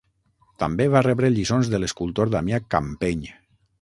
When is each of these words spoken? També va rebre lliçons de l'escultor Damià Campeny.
També 0.61 0.87
va 0.95 1.03
rebre 1.07 1.29
lliçons 1.35 1.69
de 1.73 1.81
l'escultor 1.83 2.33
Damià 2.37 2.61
Campeny. 2.77 3.23